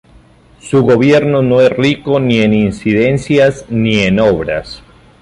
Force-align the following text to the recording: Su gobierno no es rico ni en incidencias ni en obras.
Su 0.59 0.81
gobierno 0.81 1.43
no 1.43 1.61
es 1.61 1.69
rico 1.69 2.19
ni 2.19 2.39
en 2.39 2.55
incidencias 2.55 3.65
ni 3.69 3.99
en 3.99 4.19
obras. 4.19 4.81